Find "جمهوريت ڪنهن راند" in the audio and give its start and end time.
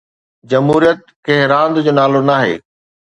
0.51-1.75